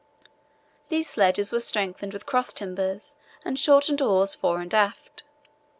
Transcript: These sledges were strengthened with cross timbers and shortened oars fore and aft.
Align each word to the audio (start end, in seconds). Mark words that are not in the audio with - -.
These 0.89 1.07
sledges 1.11 1.51
were 1.51 1.59
strengthened 1.59 2.11
with 2.11 2.25
cross 2.25 2.53
timbers 2.53 3.17
and 3.45 3.59
shortened 3.59 4.01
oars 4.01 4.33
fore 4.33 4.59
and 4.59 4.73
aft. 4.73 5.21